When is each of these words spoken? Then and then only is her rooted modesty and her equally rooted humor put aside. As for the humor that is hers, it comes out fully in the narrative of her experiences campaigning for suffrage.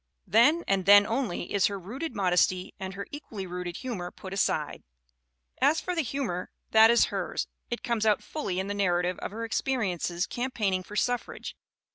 Then 0.25 0.63
and 0.67 0.87
then 0.87 1.05
only 1.05 1.53
is 1.53 1.67
her 1.67 1.77
rooted 1.77 2.15
modesty 2.15 2.73
and 2.79 2.95
her 2.95 3.05
equally 3.11 3.45
rooted 3.45 3.77
humor 3.77 4.09
put 4.09 4.33
aside. 4.33 4.81
As 5.61 5.79
for 5.79 5.93
the 5.93 6.01
humor 6.01 6.49
that 6.71 6.89
is 6.89 7.05
hers, 7.13 7.45
it 7.69 7.83
comes 7.83 8.03
out 8.03 8.23
fully 8.23 8.59
in 8.59 8.65
the 8.65 8.73
narrative 8.73 9.19
of 9.19 9.29
her 9.29 9.45
experiences 9.45 10.25
campaigning 10.25 10.81
for 10.81 10.95
suffrage. 10.95 11.55